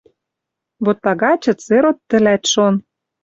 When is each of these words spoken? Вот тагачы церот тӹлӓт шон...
Вот 0.83 0.97
тагачы 1.05 1.53
церот 1.63 1.97
тӹлӓт 2.09 2.43
шон... 2.51 2.75